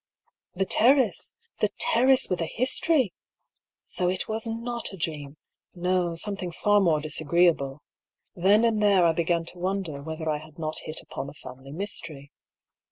[0.55, 1.35] The terrace!
[1.59, 3.13] The terrace with a history!
[3.85, 5.37] So it was not a dream;
[5.75, 7.83] no, something far more disagreeable.
[8.35, 11.71] Then and there I began to wonder whether I had not hit upon a family
[11.71, 12.31] mystery.